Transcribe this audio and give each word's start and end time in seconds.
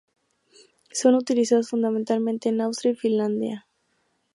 Son 0.91 1.13
utilizadas 1.13 1.69
fundamentalmente 1.69 2.49
en 2.49 2.61
Austria 2.61 2.93
y 2.93 2.95
Finlandia. 2.95 3.67